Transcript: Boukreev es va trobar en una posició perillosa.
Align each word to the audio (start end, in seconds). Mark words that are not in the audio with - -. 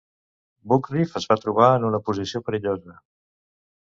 Boukreev 0.71 1.11
es 1.19 1.27
va 1.33 1.37
trobar 1.43 1.67
en 1.73 1.85
una 1.89 1.99
posició 2.07 2.41
perillosa. 2.47 2.97